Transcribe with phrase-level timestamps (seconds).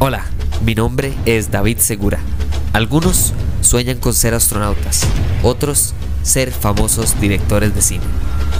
[0.00, 0.24] Hola,
[0.64, 2.20] mi nombre es David Segura.
[2.72, 5.02] Algunos sueñan con ser astronautas,
[5.42, 8.04] otros ser famosos directores de cine.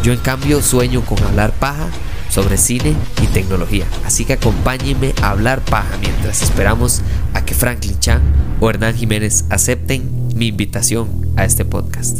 [0.02, 1.90] Yo en cambio sueño con hablar paja
[2.28, 3.84] sobre cine y tecnología.
[4.04, 7.02] Así que acompáñenme a hablar paja mientras esperamos
[7.34, 8.20] a que Franklin Chan
[8.60, 12.18] o Hernán Jiménez acepten mi invitación a este podcast.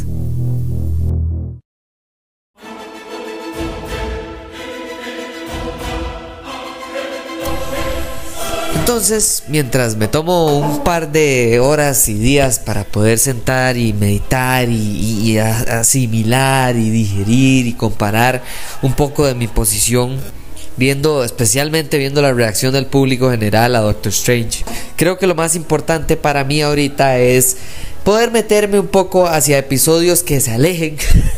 [8.89, 14.67] Entonces, mientras me tomo un par de horas y días para poder sentar y meditar
[14.71, 18.43] y, asimilar y digerir y comparar
[18.81, 20.19] un poco de mi posición,
[20.79, 24.65] viendo, especialmente viendo la reacción del público general a Doctor Strange,
[24.97, 27.59] creo que lo más importante para mí ahorita es
[28.05, 30.97] poder meterme un poco hacia episodios que se alejen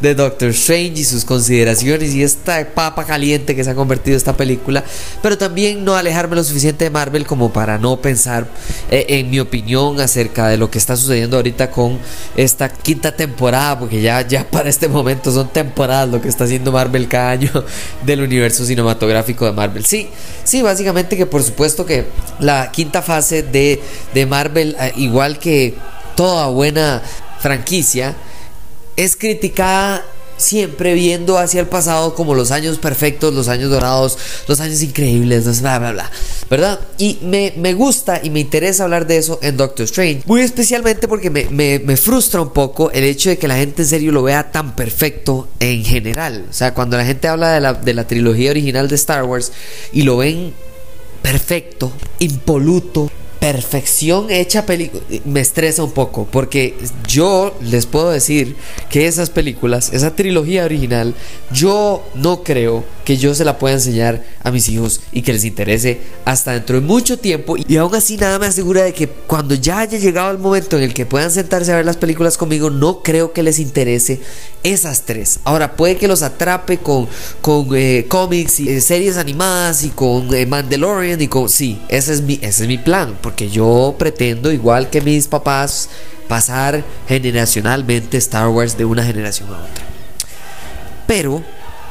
[0.00, 4.36] de Doctor Strange y sus consideraciones y esta papa caliente que se ha convertido esta
[4.36, 4.84] película,
[5.22, 8.46] pero también no alejarme lo suficiente de Marvel como para no pensar
[8.90, 11.98] eh, en mi opinión acerca de lo que está sucediendo ahorita con
[12.36, 16.72] esta quinta temporada, porque ya, ya para este momento son temporadas lo que está haciendo
[16.72, 17.50] Marvel cada año
[18.06, 19.84] del universo cinematográfico de Marvel.
[19.84, 20.08] Sí,
[20.44, 22.06] sí, básicamente que por supuesto que
[22.38, 23.80] la quinta fase de,
[24.14, 25.74] de Marvel, eh, igual que
[26.14, 27.02] toda buena
[27.40, 28.16] franquicia,
[28.98, 30.04] es criticada
[30.36, 34.18] siempre viendo hacia el pasado como los años perfectos, los años dorados,
[34.48, 36.10] los años increíbles, bla, bla, bla,
[36.50, 36.80] ¿verdad?
[36.98, 41.30] Y me, gusta y me interesa hablar de eso en Doctor Strange, muy especialmente porque
[41.30, 44.74] me, frustra un poco el hecho de que la gente en serio lo vea tan
[44.74, 46.46] perfecto en general.
[46.50, 49.52] O sea, cuando la gente habla de la, de la trilogía original de Star Wars
[49.92, 50.52] y lo ven
[51.22, 56.74] perfecto, impoluto, perfección hecha película me estresa un poco porque
[57.06, 58.56] yo les puedo decir
[58.90, 61.14] que esas películas, esa trilogía original,
[61.52, 65.44] yo no creo que yo se la pueda enseñar a mis hijos y que les
[65.44, 67.56] interese hasta dentro de mucho tiempo.
[67.56, 70.82] Y aún así nada me asegura de que cuando ya haya llegado el momento en
[70.82, 74.20] el que puedan sentarse a ver las películas conmigo, no creo que les interese
[74.62, 75.40] esas tres.
[75.44, 77.08] Ahora puede que los atrape con,
[77.40, 81.48] con eh, cómics y eh, series animadas y con eh, Mandalorian y con...
[81.48, 85.88] Sí, ese es mi, ese es mi plan porque yo pretendo, igual que mis papás,
[86.28, 89.84] pasar generacionalmente Star Wars de una generación a otra.
[91.06, 91.42] Pero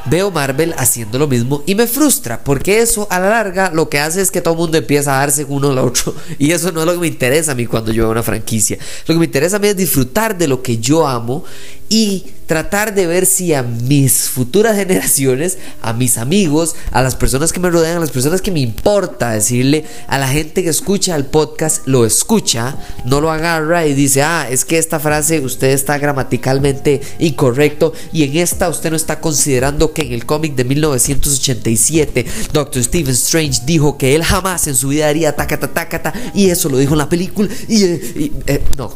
[0.08, 3.98] veo Marvel haciendo lo mismo y me frustra porque eso a la larga lo que
[3.98, 6.80] hace es que todo el mundo empieza a darse uno al otro y eso no
[6.80, 8.78] es lo que me interesa a mí cuando yo veo una franquicia.
[9.06, 11.44] Lo que me interesa a mí es disfrutar de lo que yo amo
[11.88, 17.52] y tratar de ver si a mis futuras generaciones, a mis amigos, a las personas
[17.52, 21.14] que me rodean, a las personas que me importa decirle, a la gente que escucha
[21.14, 25.68] el podcast, lo escucha, no lo agarra y dice, ah, es que esta frase usted
[25.68, 30.64] está gramaticalmente incorrecto y en esta usted no está considerando que en el cómic de
[30.64, 36.48] 1987 Doctor Stephen Strange dijo que él jamás en su vida haría tacata tacata y
[36.48, 38.86] eso lo dijo en la película y, eh, eh, no.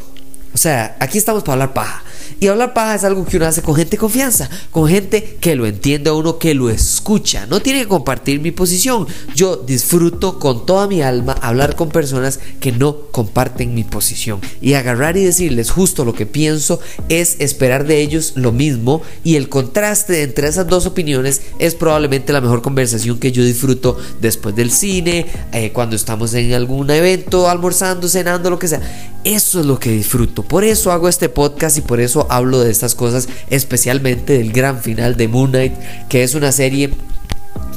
[0.54, 2.02] O sea, aquí estamos para hablar paja.
[2.40, 5.54] Y hablar paja es algo que uno hace con gente de confianza, con gente que
[5.54, 7.46] lo entiende a uno, que lo escucha.
[7.46, 9.06] No tiene que compartir mi posición.
[9.34, 14.40] Yo disfruto con toda mi alma hablar con personas que no comparten mi posición.
[14.60, 19.02] Y agarrar y decirles justo lo que pienso es esperar de ellos lo mismo.
[19.24, 23.98] Y el contraste entre esas dos opiniones es probablemente la mejor conversación que yo disfruto
[24.20, 29.11] después del cine, eh, cuando estamos en algún evento, almorzando, cenando, lo que sea.
[29.24, 30.42] Eso es lo que disfruto.
[30.42, 34.82] Por eso hago este podcast y por eso hablo de estas cosas, especialmente del gran
[34.82, 35.74] final de Moon Knight,
[36.08, 36.90] que es una serie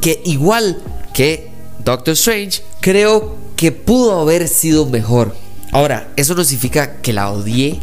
[0.02, 0.82] que igual
[1.14, 1.50] que
[1.84, 5.36] Doctor Strange, creo que pudo haber sido mejor.
[5.72, 7.80] Ahora, eso no significa que la odié,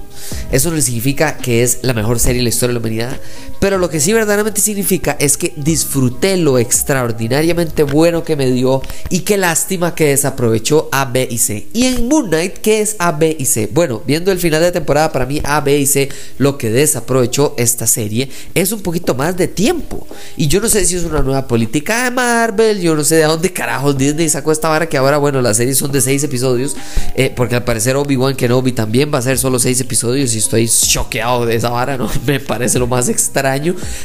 [0.50, 3.20] eso no significa que es la mejor serie de la historia de la humanidad,
[3.62, 8.82] pero lo que sí verdaderamente significa es que disfruté lo extraordinariamente bueno que me dio
[9.08, 11.68] y qué lástima que desaprovechó A, B y C.
[11.72, 13.68] Y en Moon Knight, ¿qué es A, B y C?
[13.72, 16.08] Bueno, viendo el final de temporada, para mí A, B y C,
[16.38, 20.08] lo que desaprovechó esta serie es un poquito más de tiempo.
[20.36, 23.24] Y yo no sé si es una nueva política de Marvel, yo no sé de
[23.26, 26.74] dónde carajos Disney sacó esta vara que ahora, bueno, las series son de 6 episodios,
[27.14, 30.68] eh, porque al parecer Obi-Wan Kenobi también va a ser solo 6 episodios y estoy
[30.68, 32.10] choqueado de esa vara, ¿no?
[32.26, 33.51] Me parece lo más extraño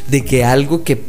[0.08, 1.02] de que algo que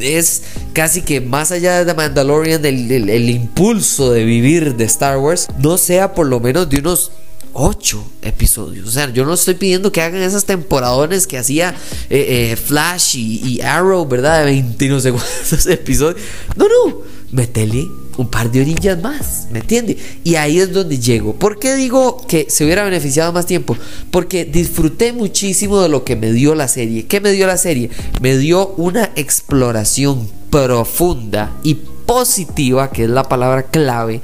[0.00, 0.42] es
[0.72, 6.14] casi que más allá de Mandalorian, el, impulso de vivir de Star Wars, no sea
[6.14, 7.12] por lo menos de unos
[7.52, 8.88] 8 episodios.
[8.88, 11.74] O sea, yo no estoy pidiendo que hagan esas temporadones que hacía
[12.08, 14.40] eh, eh, Flash y, Arrow, ¿verdad?
[14.40, 16.20] De 21 segundos episodios.
[16.56, 16.98] No, no,
[17.32, 17.86] metele
[18.20, 19.96] un par de orillas más, ¿me entiende?
[20.24, 21.34] Y ahí es donde llego.
[21.34, 23.76] ¿Por qué digo que se hubiera beneficiado más tiempo?
[24.10, 27.06] Porque disfruté muchísimo de lo que me dio la serie.
[27.06, 27.90] ¿Qué me dio la serie?
[28.20, 34.20] Me dio una exploración profunda y positiva, que es la palabra clave,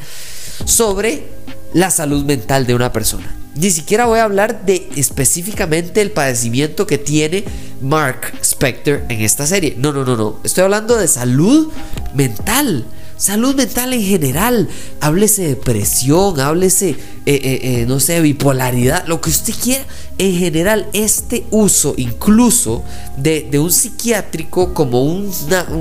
[0.67, 1.25] sobre
[1.73, 3.35] la salud mental de una persona.
[3.55, 7.45] Ni siquiera voy a hablar de específicamente el padecimiento que tiene
[7.81, 9.75] Mark Spector en esta serie.
[9.79, 10.41] No, no, no, no.
[10.45, 11.73] Estoy hablando de salud
[12.15, 12.85] mental.
[13.19, 14.69] Salud mental en general.
[15.01, 19.85] Háblese de depresión, háblese, eh, eh, eh, no sé, bipolaridad, lo que usted quiera.
[20.19, 22.85] En general, este uso incluso
[23.17, 25.33] de, un psiquiátrico como un,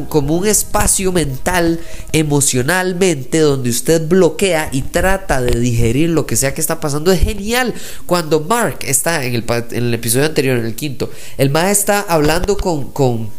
[0.08, 1.82] como un espacio mental,
[2.14, 7.20] emocionalmente, donde usted bloquea y trata de digerir lo que sea que está pasando, es
[7.20, 7.74] genial.
[8.06, 12.00] Cuando Mark está en el, en el episodio anterior, en el quinto, el ma está
[12.00, 13.30] hablando con, con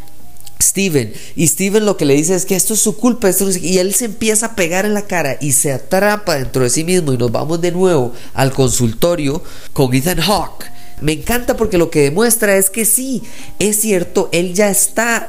[0.62, 1.12] Steven.
[1.34, 3.30] Y Steven lo que le dice es que esto es su culpa.
[3.60, 6.84] Y él se empieza a pegar en la cara y se atrapa dentro de sí
[6.84, 7.12] mismo.
[7.12, 9.42] Y nos vamos de nuevo al consultorio
[9.72, 10.66] con Ethan Hawke.
[11.00, 13.22] Me encanta porque lo que demuestra es que sí,
[13.58, 15.28] es cierto, él ya está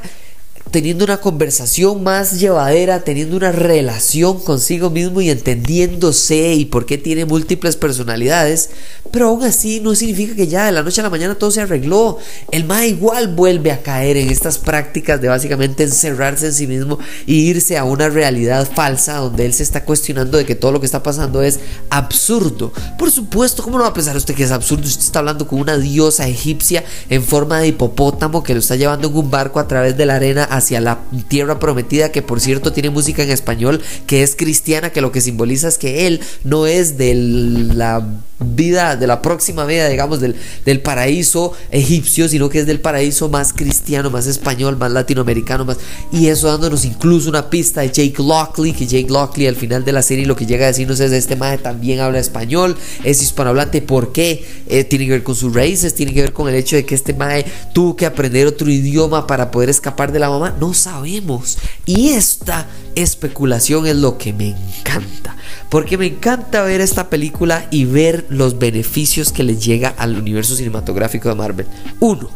[0.72, 6.98] teniendo una conversación más llevadera, teniendo una relación consigo mismo y entendiéndose y por qué
[6.98, 8.70] tiene múltiples personalidades,
[9.12, 11.62] pero aún así no significa que ya de la noche a la mañana todo se
[11.62, 12.18] arregló.
[12.52, 17.00] El ma igual vuelve a caer en estas prácticas de básicamente encerrarse en sí mismo
[17.26, 20.80] e irse a una realidad falsa donde él se está cuestionando de que todo lo
[20.80, 21.60] que está pasando es
[21.90, 22.72] absurdo.
[22.98, 24.88] Por supuesto, ¿cómo no va a pensar usted que es absurdo?
[24.88, 29.08] Usted está hablando con una diosa egipcia en forma de hipopótamo que lo está llevando
[29.08, 32.74] en un barco a través de la arena hacia la tierra prometida, que por cierto
[32.74, 36.68] tiene música en español, que es cristiana, que lo que simboliza es que él no
[36.68, 38.06] es de la
[38.40, 40.36] vida, de la próxima vida, digamos, del,
[40.66, 45.78] del paraíso egipcio, sino que es del paraíso más cristiano, más español, más latinoamericano, más...
[46.12, 49.92] Y eso dándonos incluso una pista de Jake Lockley, que Jake Lockley al final de
[49.92, 53.82] la serie lo que llega a decirnos es, este madre también habla español, es hispanohablante,
[53.82, 54.46] ¿por qué?
[54.68, 56.96] Eh, tiene que ver con sus raíces, tiene que ver con el hecho de que
[56.96, 61.58] este madre tuvo que aprender otro idioma para poder escapar de la mamá, no sabemos.
[61.86, 65.37] Y esta especulación es lo que me encanta.
[65.70, 70.56] Porque me encanta ver esta película y ver los beneficios que le llega al universo
[70.56, 71.68] cinematográfico de Marvel.
[72.00, 72.30] Uno,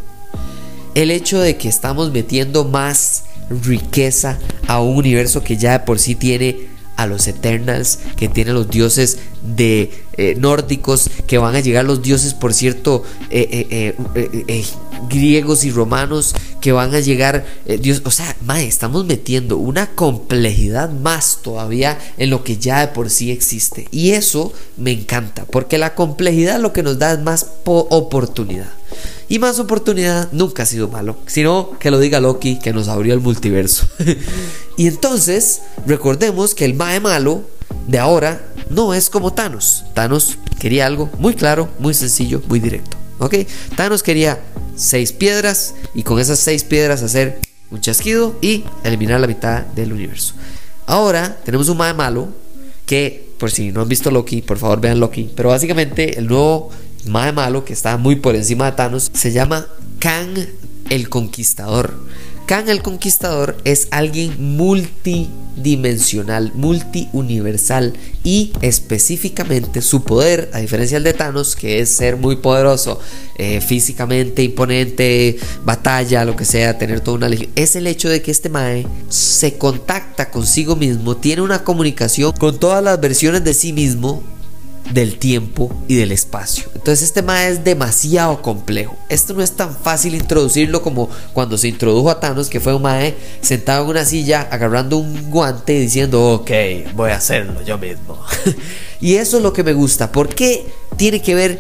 [0.96, 4.38] el hecho de que estamos metiendo más riqueza
[4.68, 8.70] a un universo que ya de por sí tiene a los Eternals, que tiene los
[8.70, 14.66] dioses de eh, nórdicos, que van a llegar los dioses, por cierto, eh, eh,
[15.10, 17.46] griegos y romanos, que van a llegar
[17.80, 22.88] dios, o sea, mae, estamos metiendo una complejidad más todavía en lo que ya de
[22.90, 23.88] por sí existe.
[23.92, 28.70] Y eso me encanta, porque la complejidad lo que nos da es más oportunidad.
[29.30, 33.14] Y más oportunidad nunca ha sido malo, sino que lo diga Loki que nos abrió
[33.14, 33.88] el multiverso.
[34.78, 37.44] y entonces, recordemos que el Mae malo
[37.88, 39.86] de ahora no es como Thanos.
[39.94, 43.01] Thanos quería algo muy claro, muy sencillo, muy directo.
[43.22, 43.36] ¿Ok?
[43.76, 44.42] Thanos quería
[44.76, 47.40] seis piedras y con esas seis piedras hacer
[47.70, 50.34] un chasquido y eliminar la mitad del universo.
[50.88, 52.30] Ahora tenemos un Mae malo
[52.88, 55.32] que, por si no han visto Loki, por favor vean Loki.
[55.36, 56.72] Pero básicamente el nuevo
[57.06, 59.68] más malo, que está muy por encima de Thanos, se llama
[60.00, 60.38] Kang
[60.90, 61.94] el Conquistador.
[62.52, 67.94] Kang el Conquistador es alguien multidimensional, multiuniversal
[68.26, 73.00] y específicamente su poder, a diferencia del de Thanos, que es ser muy poderoso,
[73.38, 78.22] eh, físicamente imponente, batalla, lo que sea, tener toda una legión, es el hecho de
[78.22, 83.54] que este Mae se contacta consigo mismo, tiene una comunicación con todas las versiones de
[83.54, 84.24] sí mismo
[84.94, 86.66] del tiempo y del espacio.
[86.76, 88.98] Entonces este mae es demasiado complejo.
[89.10, 92.82] Esto no es tan fácil introducirlo como cuando se introdujo a Thanos, que fue un
[92.82, 96.52] mae sentado en una silla agarrando un guante y diciendo, ok,
[96.96, 98.20] voy a hacerlo yo mismo.
[99.02, 100.12] y eso es lo que me gusta.
[100.12, 100.66] ¿Por qué
[100.98, 101.60] tiene que ver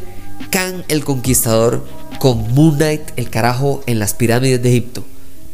[0.49, 1.85] Khan el Conquistador
[2.19, 5.03] con Moon Knight el carajo en las pirámides de Egipto?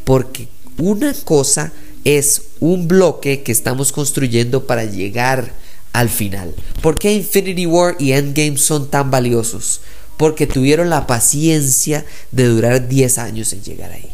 [0.04, 1.72] Porque una cosa
[2.04, 5.52] es un bloque que estamos construyendo para llegar
[5.98, 6.54] al final.
[6.84, 9.82] ¿Por qué Infinity War y Endgame son tan valiosos?
[10.16, 14.08] Porque tuvieron la paciencia de durar 10 años en llegar ahí.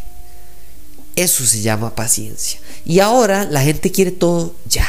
[1.17, 2.61] Eso se llama paciencia.
[2.85, 4.87] Y ahora la gente quiere todo ya.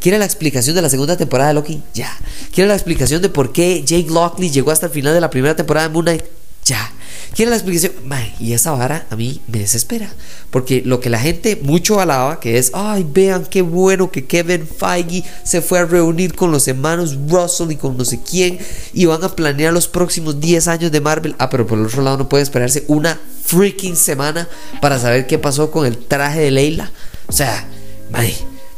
[0.00, 2.10] Quiere la explicación de la segunda temporada de Loki, ya.
[2.54, 5.54] Quiere la explicación de por qué Jake Lockley llegó hasta el final de la primera
[5.54, 6.24] temporada de Moon Knight,
[6.64, 6.90] ya.
[7.34, 7.92] Quiere la explicación.
[8.38, 10.12] y esa vara a mí me desespera.
[10.50, 14.66] Porque lo que la gente mucho alaba, que es, ay, vean qué bueno que Kevin
[14.66, 18.58] Feige se fue a reunir con los hermanos Russell y con no sé quién.
[18.92, 21.36] Y van a planear los próximos 10 años de Marvel.
[21.38, 24.48] Ah, pero por el otro lado no puede esperarse una freaking semana
[24.80, 26.90] para saber qué pasó con el traje de Leila.
[27.26, 27.66] O sea,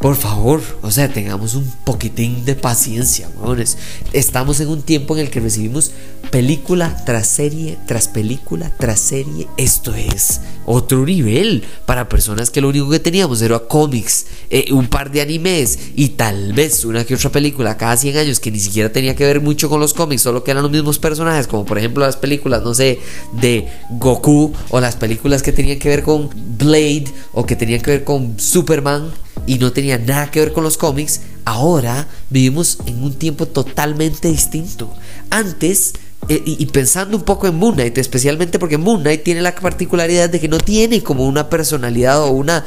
[0.03, 3.79] por favor, o sea, tengamos un poquitín de paciencia, weones.
[4.13, 5.93] Estamos en un tiempo en el que recibimos
[6.33, 9.47] película tras serie, tras película, tras serie.
[9.57, 14.89] Esto es otro nivel para personas que lo único que teníamos era cómics, eh, un
[14.89, 18.59] par de animes y tal vez una que otra película cada 100 años que ni
[18.59, 21.65] siquiera tenía que ver mucho con los cómics, solo que eran los mismos personajes, como
[21.65, 22.99] por ejemplo las películas, no sé,
[23.41, 26.29] de Goku o las películas que tenían que ver con
[26.59, 29.13] Blade o que tenían que ver con Superman
[29.47, 34.29] y no tenía nada que ver con los cómics, ahora vivimos en un tiempo totalmente
[34.29, 34.93] distinto.
[35.31, 35.95] Antes,
[36.29, 40.31] eh, y, pensando un poco en Moon Knight, especialmente porque Moon Knight tiene la particularidad
[40.31, 42.65] de que no tiene como una personalidad o una,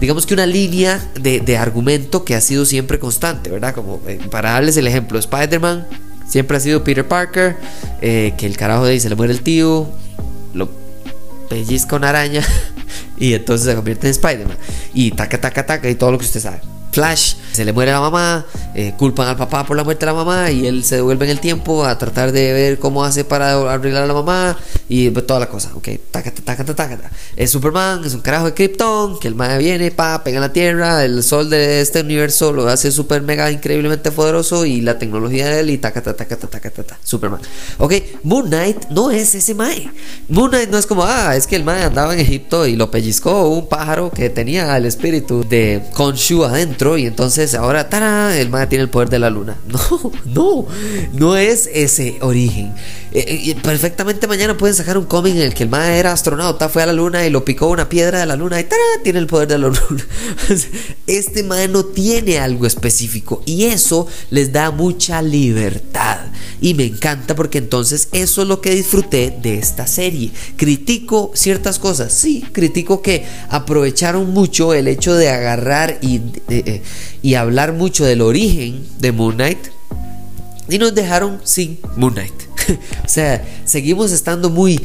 [0.00, 3.74] digamos que una línea de, argumento que ha sido siempre constante, ¿verdad?
[3.74, 5.86] Como eh, para darles el ejemplo, Spider-Man
[6.26, 7.56] siempre ha sido Peter Parker,
[8.00, 9.86] eh, que el carajo de ahí se le muere el tío,
[10.54, 10.70] lo
[11.50, 12.42] pellizca una araña
[13.16, 14.56] y entonces se convierte en Spider-Man.
[14.92, 16.73] Y taca, taca, taca y todo lo que usted sabe.
[16.94, 20.14] Flash, se le muere la mamá, eh, culpan al papá por la muerte de la
[20.14, 23.72] mamá y él se devuelve en el tiempo a tratar de ver cómo hace para
[23.72, 24.56] arreglar a la mamá
[24.88, 29.18] y toda la cosa, ok, taca, taca, taca, Es Superman, es un carajo de Krypton,
[29.18, 32.68] que el mae viene, pa, pega en la tierra, el sol de este universo lo
[32.68, 36.70] hace super mega increíblemente poderoso y la tecnología de él y taca, taca, taca, taca,
[36.70, 37.40] taca, Superman.
[37.78, 39.90] Ok, Moon Knight no es ese mae.
[40.28, 42.88] Moon Knight no es como, ah, es que el mae andaba en Egipto y lo
[42.92, 47.88] pellizcó un pájaro que tenía el espíritu de Khonshu adentro y entonces ahora
[48.38, 49.56] el mae tiene el poder de la luna.
[49.66, 50.66] No, no,
[51.12, 52.72] no es ese origen.
[53.16, 56.82] Eh, perfectamente mañana pueden sacar un cómic en el que el mae era astronauta, fue
[56.82, 58.66] a la luna y lo picó una piedra de la luna y
[59.04, 60.04] tiene el poder de la luna.
[61.06, 66.18] Este mae no tiene algo específico y eso les da mucha libertad.
[66.60, 70.32] Y me encanta porque entonces eso es lo que disfruté de esta serie.
[70.56, 76.82] Critico ciertas cosas, sí, critico que aprovecharon mucho el hecho de agarrar y eh,
[77.22, 79.58] y hablar mucho del origen de Moon Knight
[80.68, 82.53] y nos dejaron sin Moon Knight.
[83.04, 84.80] o sea, seguimos estando muy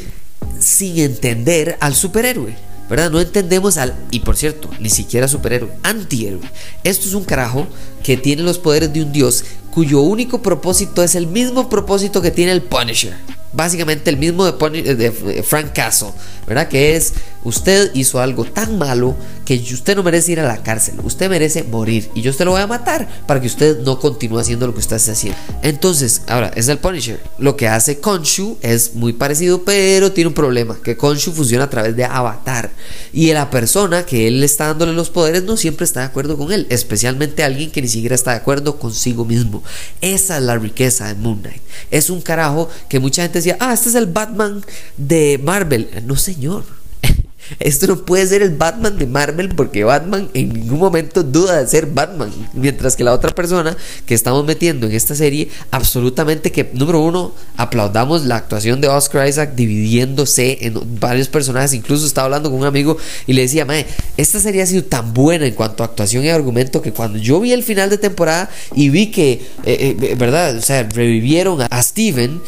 [0.59, 2.69] sin entender al superhéroe.
[2.89, 3.11] ¿verdad?
[3.11, 6.41] No entendemos al, y por cierto, ni siquiera superhéroe, antihéroe.
[6.83, 7.67] Esto es un carajo
[8.03, 12.31] que tiene los poderes de un dios cuyo único propósito es el mismo propósito que
[12.31, 13.13] tiene el Punisher
[13.53, 16.09] básicamente el mismo de, Frank Castle,
[16.47, 16.67] ¿verdad?
[16.67, 19.15] Que es, usted hizo algo tan malo
[19.45, 22.51] que usted no merece ir a la cárcel, usted merece morir y yo usted lo
[22.51, 25.39] voy a matar para que usted no continúe haciendo lo que usted está haciendo.
[25.61, 27.19] Entonces, ahora, es el Punisher.
[27.37, 31.69] Lo que hace Konshu es muy parecido, pero tiene un problema, que Konshu funciona a
[31.69, 32.71] través de avatar
[33.13, 36.51] y la persona que él está dándole los poderes no siempre está de acuerdo con
[36.51, 39.63] él, especialmente alguien que ni siquiera está de acuerdo consigo mismo.
[40.01, 41.61] Esa es la riqueza de Moon Knight.
[41.91, 44.63] Es un carajo que mucha gente decía, ah, este es el Batman
[44.97, 45.89] de Marvel.
[46.05, 46.78] No, señor.
[47.59, 51.67] Esto no puede ser el Batman de Marvel porque Batman en ningún momento duda de
[51.67, 52.31] ser Batman.
[52.53, 53.75] Mientras que la otra persona
[54.05, 59.27] que estamos metiendo en esta serie, absolutamente que, número uno, aplaudamos la actuación de Oscar
[59.27, 61.73] Isaac dividiéndose en varios personajes.
[61.73, 63.85] Incluso estaba hablando con un amigo y le decía, Mae,
[64.17, 67.39] esta serie ha sido tan buena en cuanto a actuación y argumento que cuando yo
[67.39, 69.33] vi el final de temporada y vi que,
[69.65, 70.55] eh, eh, ¿verdad?
[70.57, 72.41] O sea, revivieron a Steven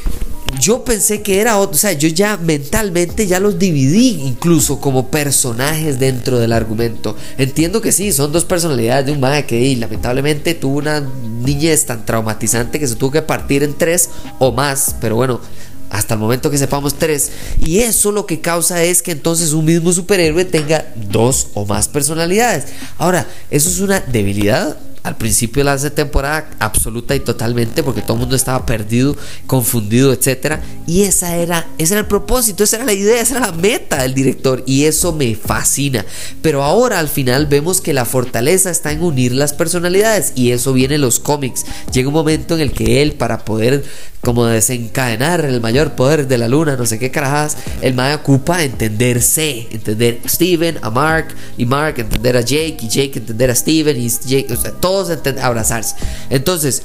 [0.60, 5.08] yo pensé que era otro, o sea, yo ya mentalmente ya los dividí incluso como
[5.08, 7.16] personajes dentro del argumento.
[7.38, 11.00] Entiendo que sí, son dos personalidades de un mago que lamentablemente tuvo una
[11.44, 15.40] niñez tan traumatizante que se tuvo que partir en tres o más, pero bueno,
[15.90, 17.32] hasta el momento que sepamos tres.
[17.60, 21.88] Y eso lo que causa es que entonces un mismo superhéroe tenga dos o más
[21.88, 22.66] personalidades.
[22.98, 24.78] Ahora, ¿eso es una debilidad?
[25.04, 29.16] Al principio de la temporada absoluta y totalmente porque todo el mundo estaba perdido,
[29.48, 33.48] confundido, etcétera, y esa era ese era el propósito, esa era la idea, esa era
[33.48, 36.06] la meta del director y eso me fascina.
[36.42, 40.74] Pero ahora al final vemos que la fortaleza está en unir las personalidades y eso
[40.74, 41.66] viene en los cómics.
[41.92, 43.84] Llega un momento en el que él para poder
[44.22, 48.64] como desencadenar el mayor poder de la luna, no sé qué carajas, el mae ocupa
[48.64, 53.56] entenderse, entender a Steven, a Mark y Mark entender a Jake y Jake entender a
[53.56, 55.10] Steven y Jake, o sea, todos
[55.42, 55.96] abrazarse.
[56.30, 56.84] Entonces,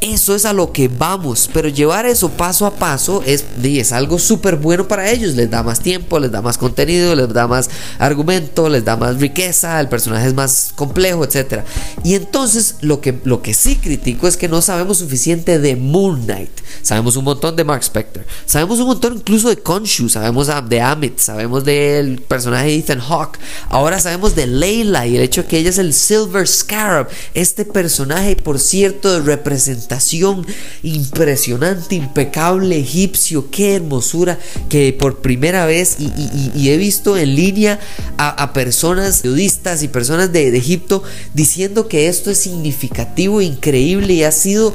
[0.00, 4.20] eso es a lo que vamos, pero llevar eso paso a paso es, es algo
[4.20, 5.34] súper bueno para ellos.
[5.34, 9.18] Les da más tiempo, les da más contenido, les da más argumento, les da más
[9.18, 11.62] riqueza, el personaje es más complejo, etc.
[12.04, 16.22] Y entonces lo que, lo que sí critico es que no sabemos suficiente de Moon
[16.22, 16.50] Knight.
[16.82, 21.18] Sabemos un montón de Mark Spector, sabemos un montón incluso de Khonshu, sabemos de Amit,
[21.18, 23.38] sabemos del personaje de Ethan Hawke.
[23.68, 27.64] Ahora sabemos de Layla y el hecho de que ella es el Silver Scarab, este
[27.64, 29.20] personaje, por cierto, de
[30.82, 37.80] impresionante, impecable, egipcio, qué hermosura que por primera vez y, he visto en línea
[38.18, 41.02] a, personas periodistas y personas de, de Egipto
[41.34, 44.74] diciendo que esto es significativo, increíble y ha sido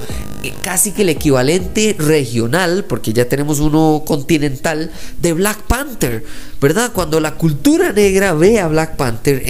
[0.62, 4.92] casi que el equivalente regional, porque ya tenemos uno continental,
[5.22, 6.24] de Black Panther,
[6.60, 6.92] ¿verdad?
[6.94, 9.44] Cuando la cultura negra ve a Black Panther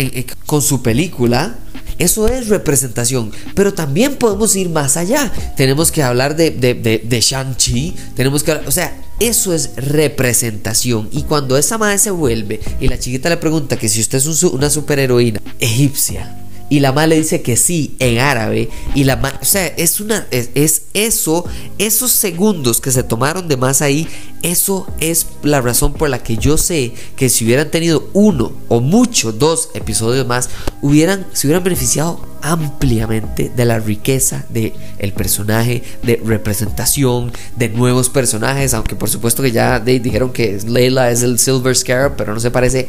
[0.45, 1.55] con su película,
[1.99, 3.31] eso es representación.
[3.55, 5.31] Pero también podemos ir más allá.
[5.55, 7.95] Tenemos que hablar de, de, Shang-Chi.
[8.15, 11.09] Tenemos que O sea, eso es representación.
[11.11, 14.43] Y cuando esa madre se vuelve y la chiquita le pregunta que si usted es
[14.43, 16.42] una superheroína egipcia
[16.73, 20.25] y la madre le dice que sí en árabe y la o sea, es una
[20.31, 21.45] es, eso,
[21.77, 24.07] esos segundos que se tomaron de más ahí,
[24.41, 28.79] eso es la razón por la que yo sé que si hubieran tenido uno o
[28.79, 30.49] mucho dos episodios más,
[30.81, 38.09] hubieran se hubieran beneficiado ampliamente de la riqueza de el personaje, de representación, de nuevos
[38.09, 42.39] personajes, aunque por supuesto que ya dijeron que Leila es el Silver Scarab, pero no
[42.39, 42.87] se parece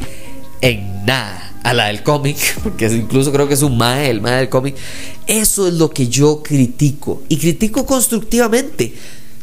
[0.61, 4.37] en nada a la del cómic, porque incluso creo que es un mae, el mae
[4.37, 4.75] del cómic.
[5.25, 8.93] Eso es lo que yo critico y critico constructivamente.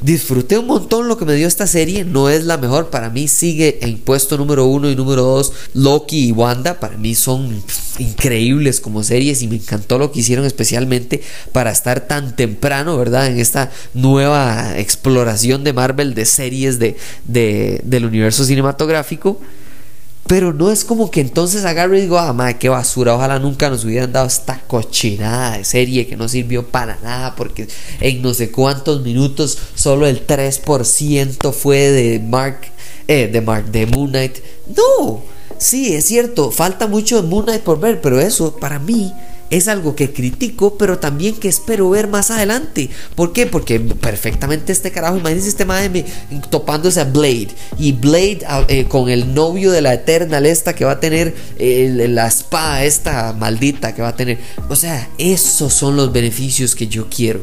[0.01, 2.05] Disfruté un montón lo que me dio esta serie.
[2.05, 2.91] No es la mejor.
[2.91, 5.53] Para mí sigue en puesto número uno y número dos.
[5.75, 6.81] Loki y Wanda.
[6.81, 7.63] Para mí son
[8.01, 9.43] increíbles como series.
[9.43, 13.29] Y me encantó lo que hicieron especialmente para estar tan temprano, ¿verdad?
[13.29, 19.41] En esta nueva exploración de Marvel de series de, del universo cinematográfico.
[20.33, 23.69] Pero no es como que entonces agarro y digo, ah, madre, qué basura, ojalá nunca
[23.69, 27.69] nos hubieran dado esta cochinada de serie que no sirvió para nada, porque
[28.01, 32.61] en no sé cuántos minutos solo el 3% fue de Mark,
[33.09, 34.39] eh, de Mark, de Moon Knight.
[34.75, 35.21] No,
[35.59, 39.13] sí, es cierto, falta mucho de Moon Knight por ver, pero eso para mí
[39.53, 42.89] es algo que critico, pero también que espero ver más adelante.
[43.15, 43.47] ¿Por qué?
[43.47, 46.07] Porque perfectamente este carajo, imagínense este madre
[46.49, 50.87] topándose a Blade y Blade ah, eh, con el novio de la Eternal esta que
[50.87, 54.39] va a tener la espada esta maldita que va a tener.
[54.71, 57.41] O sea, esos son los beneficios que yo quiero.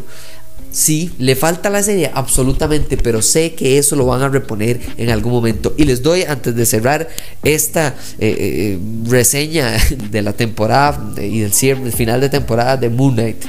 [0.71, 5.09] Sí, le falta la serie, absolutamente, pero sé que eso lo van a reponer en
[5.09, 5.73] algún momento.
[5.77, 7.09] Y les doy, antes de cerrar
[7.43, 9.73] esta eh, eh, reseña
[10.11, 13.43] de la temporada y del cierre, final de temporada de Moon Knight,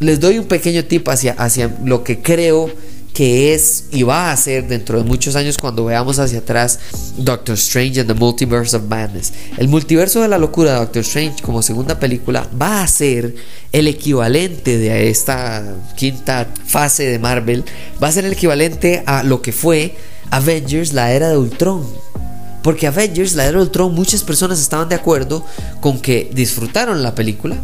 [0.00, 2.70] les doy un pequeño tip hacia, hacia lo que creo
[3.18, 6.78] que es y va a ser dentro de muchos años cuando veamos hacia atrás
[7.16, 9.32] Doctor Strange and the Multiverse of Madness.
[9.56, 13.34] El multiverso de la locura de Doctor Strange como segunda película va a ser
[13.72, 15.64] el equivalente de esta
[15.96, 17.64] quinta fase de Marvel,
[18.00, 19.96] va a ser el equivalente a lo que fue
[20.30, 21.84] Avengers, la era de Ultron.
[22.62, 25.44] Porque Avengers, la era de Ultron, muchas personas estaban de acuerdo
[25.80, 27.56] con que disfrutaron la película,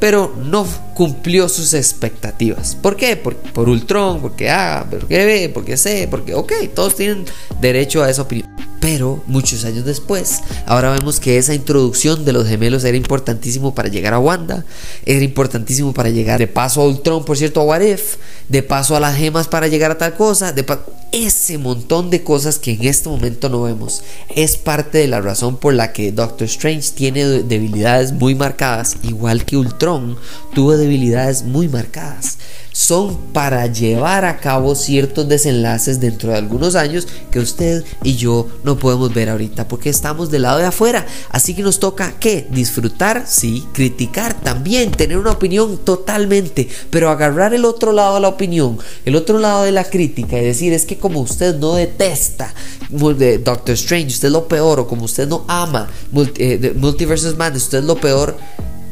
[0.00, 2.74] pero no cumplió sus expectativas.
[2.74, 3.16] ¿Por qué?
[3.16, 7.24] Por, por Ultron, porque A, porque B, porque C, porque ok, todos tienen
[7.60, 8.48] derecho a esa opinión.
[8.82, 13.88] Pero muchos años después, ahora vemos que esa introducción de los gemelos era importantísimo para
[13.88, 14.64] llegar a Wanda,
[15.06, 18.16] era importantísimo para llegar de paso a Ultron, por cierto, a What If,
[18.48, 20.64] de paso a las gemas para llegar a tal cosa, de
[21.12, 24.02] ese montón de cosas que en este momento no vemos.
[24.34, 29.44] Es parte de la razón por la que Doctor Strange tiene debilidades muy marcadas, igual
[29.44, 30.16] que Ultron
[30.54, 32.38] tuvo debilidades muy marcadas
[32.72, 38.48] son para llevar a cabo ciertos desenlaces dentro de algunos años que usted y yo
[38.64, 41.06] no podemos ver ahorita porque estamos del lado de afuera.
[41.30, 47.52] Así que nos toca que disfrutar, sí, criticar también, tener una opinión totalmente, pero agarrar
[47.54, 50.86] el otro lado de la opinión, el otro lado de la crítica y decir es
[50.86, 52.52] que como usted no detesta
[52.90, 55.88] Doctor Strange, usted es lo peor, o como usted no ama
[56.36, 58.36] eh, Multiversus Man, usted es lo peor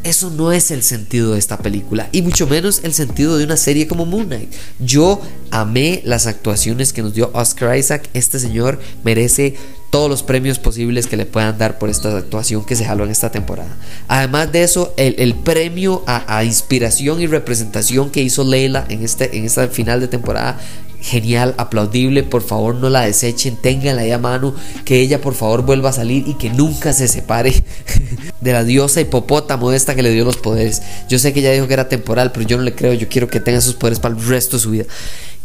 [0.04, 3.56] eso no es el sentido de esta película y mucho menos el sentido de una
[3.56, 4.52] serie como Moon Knight.
[4.78, 8.08] Yo amé las actuaciones que nos dio Oscar Isaac.
[8.14, 9.56] Este señor merece
[9.90, 13.10] todos los premios posibles que le puedan dar por esta actuación que se jaló en
[13.10, 13.76] esta temporada.
[14.08, 19.44] Además de eso, el, premio a, inspiración y representación que hizo Leila en este, en
[19.44, 20.58] esta final de temporada
[21.00, 25.62] genial, aplaudible, por favor no la desechen, ténganla ahí a mano, que ella por favor
[25.62, 27.64] vuelva a salir y que nunca se separe
[28.40, 30.82] de la diosa hipopótamo esta que le dio los poderes.
[31.08, 33.28] Yo sé que ella dijo que era temporal, pero yo no le creo, yo quiero
[33.28, 34.84] que tenga sus poderes para el resto de su vida.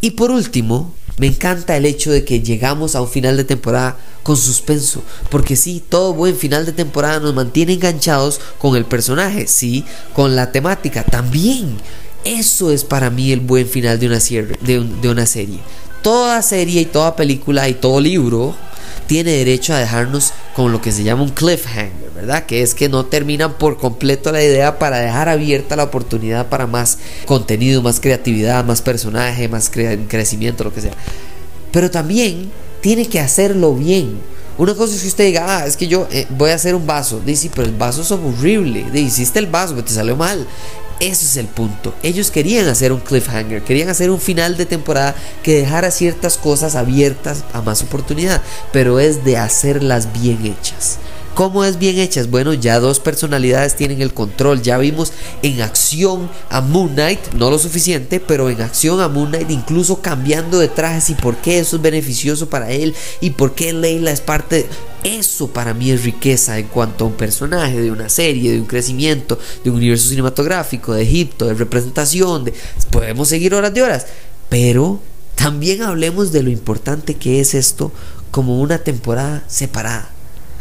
[0.01, 3.97] Y por último, me encanta el hecho de que llegamos a un final de temporada
[4.21, 9.47] con suspenso, porque sí, todo buen final de temporada nos mantiene enganchados con el personaje,
[9.47, 11.77] sí, con la temática también.
[12.25, 14.19] Eso es para mí el buen final de una,
[15.27, 15.59] serie.
[16.01, 18.55] Toda serie y toda película y todo libro
[19.05, 22.47] tiene derecho a dejarnos con lo que se llama un cliffhanger, ¿verdad?
[22.47, 26.65] Que es que no terminan por completo la idea para dejar abierta la oportunidad para
[26.65, 30.93] más contenido, más creatividad, más personaje, más crecimiento, lo que sea.
[31.71, 32.49] Pero también
[32.81, 34.17] tiene que hacerlo bien.
[34.57, 36.87] Una cosa es que usted diga, ah, es que yo eh, voy a hacer un
[36.87, 37.21] vaso.
[37.23, 38.85] Dice, pero el vaso es horrible.
[38.91, 40.47] Dice, hiciste el vaso, pero te salió mal.
[40.99, 41.93] Eso es el punto.
[42.03, 46.75] Ellos querían hacer un cliffhanger, querían hacer un final de temporada que dejara ciertas cosas
[46.75, 50.99] abiertas a más oportunidad, pero es de hacerlas bien hechas.
[51.35, 52.29] ¿Cómo es bien hechas?
[52.29, 54.61] Bueno, ya dos personalidades tienen el control.
[54.61, 59.27] Ya vimos en acción a Moon Knight, no lo suficiente, pero en acción a Moon
[59.27, 63.53] Knight, incluso cambiando de trajes y por qué eso es beneficioso para él y por
[63.53, 64.65] qué Leila es parte.
[65.05, 68.65] Eso para mí es riqueza en cuanto a un personaje, de una serie, de un
[68.65, 72.45] crecimiento, de un universo cinematográfico, de Egipto, de representación.
[72.45, 72.55] De...
[72.89, 74.07] Podemos seguir horas de horas,
[74.49, 74.99] pero
[75.35, 77.91] también hablemos de lo importante que es esto
[78.31, 80.09] como una temporada separada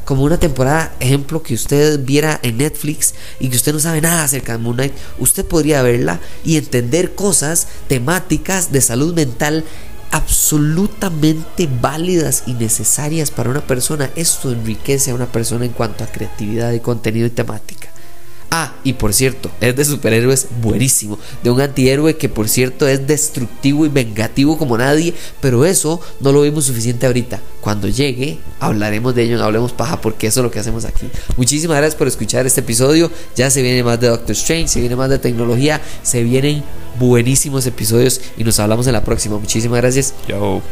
[0.04, 4.24] como una temporada, ejemplo, que usted viera en Netflix y que usted no sabe nada
[4.24, 9.64] acerca de Moon Knight, usted podría verla y entender cosas temáticas de salud mental
[10.14, 14.10] absolutamente válidas y necesarias para una persona.
[14.14, 17.88] Esto enriquece a una persona en cuanto a creatividad de contenido y temática.
[18.56, 21.18] Ah, y por cierto, es de superhéroes buenísimo.
[21.42, 25.12] De un antihéroe que por cierto es destructivo y vengativo como nadie.
[25.40, 27.40] Pero eso no lo vimos suficiente ahorita.
[27.60, 31.08] Cuando llegue, hablaremos de ello en Hablemos Paja porque eso es lo que hacemos aquí.
[31.36, 33.10] Muchísimas gracias por escuchar este episodio.
[33.34, 36.62] Ya se viene más de Doctor Strange, se viene más de tecnología, se vienen
[37.00, 39.36] buenísimos episodios y nos hablamos en la próxima.
[39.36, 40.14] Muchísimas gracias.
[40.28, 40.62] Chao.